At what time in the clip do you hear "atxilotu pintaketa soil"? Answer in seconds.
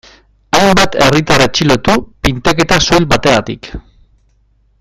1.45-3.09